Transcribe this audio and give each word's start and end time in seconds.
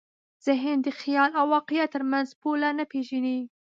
ذهن 0.45 0.77
د 0.83 0.87
خیال 0.99 1.31
او 1.39 1.45
واقعیت 1.55 1.89
تر 1.95 2.03
منځ 2.11 2.27
پوله 2.41 2.69
نه 2.79 2.85
پېژني. 2.91 3.39